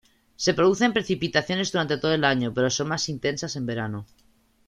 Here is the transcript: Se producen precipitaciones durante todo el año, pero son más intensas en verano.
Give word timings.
Se 0.35 0.55
producen 0.55 0.93
precipitaciones 0.93 1.71
durante 1.71 1.95
todo 1.99 2.11
el 2.11 2.23
año, 2.23 2.51
pero 2.55 2.71
son 2.71 2.87
más 2.87 3.07
intensas 3.07 3.55
en 3.55 3.67
verano. 3.67 4.07